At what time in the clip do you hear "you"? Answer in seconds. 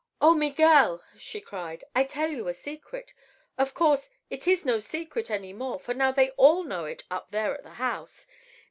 2.31-2.47